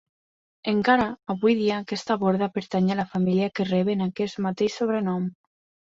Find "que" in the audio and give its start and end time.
3.61-3.71